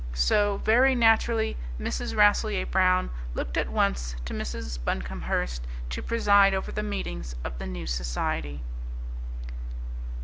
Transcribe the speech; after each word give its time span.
So 0.15 0.57
very 0.65 0.95
naturally 0.95 1.57
Mrs. 1.79 2.15
Rasselyer 2.17 2.65
Brown 2.65 3.11
looked 3.35 3.55
at 3.55 3.69
once 3.69 4.15
to 4.25 4.33
Mrs. 4.33 4.79
Buncomhearst 4.83 5.61
to 5.91 6.01
preside 6.01 6.55
over 6.55 6.71
the 6.71 6.81
meetings 6.81 7.35
of 7.43 7.59
the 7.59 7.67
new 7.67 7.85
society. 7.85 8.63